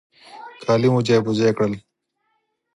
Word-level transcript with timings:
کالي 0.63 0.87
مو 0.93 0.99
ځای 1.07 1.19
پر 1.23 1.31
ځای 1.39 1.51
کړل. 1.57 1.73